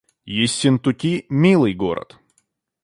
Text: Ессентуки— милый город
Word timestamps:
Ессентуки— 0.41 1.27
милый 1.41 1.75
город 1.75 2.17